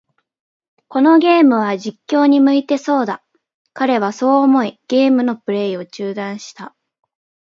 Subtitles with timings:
[0.87, 3.23] このゲームは、実況に向いてそうだ。
[3.73, 6.75] 彼はそう思い、ゲームのプレイを中断した。